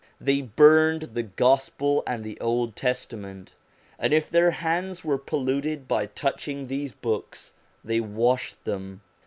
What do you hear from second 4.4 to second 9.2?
hands were polluted by touching these books, they washed them.